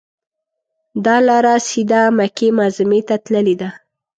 [1.05, 3.69] دا لاره سیده مکې معظمې ته تللې ده.